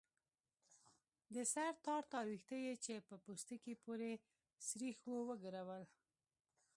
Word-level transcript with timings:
د 1.33 1.35
سر 1.53 1.73
تار 1.85 2.03
تار 2.11 2.25
ويښته 2.27 2.55
يې 2.65 2.73
چې 2.83 2.93
په 3.07 3.15
پوستکي 3.23 3.73
پورې 3.83 4.11
سرېښ 4.67 4.97
وو 5.07 5.19
وګرول. 5.29 5.83